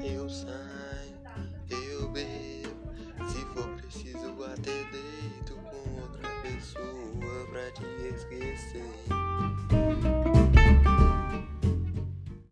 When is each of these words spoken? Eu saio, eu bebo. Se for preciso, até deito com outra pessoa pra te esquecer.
Eu 0.00 0.28
saio, 0.30 0.52
eu 1.70 2.08
bebo. 2.10 3.28
Se 3.28 3.44
for 3.52 3.68
preciso, 3.76 4.44
até 4.44 4.84
deito 4.92 5.54
com 5.54 6.00
outra 6.00 6.28
pessoa 6.42 7.46
pra 7.50 7.70
te 7.72 7.82
esquecer. 8.14 9.17